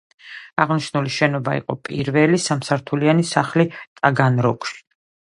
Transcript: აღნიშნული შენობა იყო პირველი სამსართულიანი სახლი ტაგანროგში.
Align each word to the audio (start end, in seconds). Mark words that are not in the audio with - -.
აღნიშნული 0.63 1.11
შენობა 1.15 1.51
იყო 1.57 1.75
პირველი 1.89 2.39
სამსართულიანი 2.45 3.25
სახლი 3.33 3.67
ტაგანროგში. 4.01 4.81